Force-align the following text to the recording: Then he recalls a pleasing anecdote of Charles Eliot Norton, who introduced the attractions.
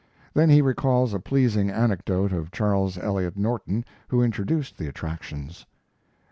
Then 0.33 0.49
he 0.49 0.63
recalls 0.63 1.13
a 1.13 1.19
pleasing 1.19 1.69
anecdote 1.69 2.31
of 2.33 2.49
Charles 2.49 2.97
Eliot 2.97 3.37
Norton, 3.37 3.85
who 4.07 4.23
introduced 4.23 4.79
the 4.79 4.87
attractions. 4.87 5.67